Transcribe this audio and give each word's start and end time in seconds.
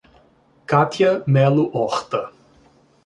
Kátia 0.65 1.21
Melo 1.29 1.69
Horta 1.73 2.33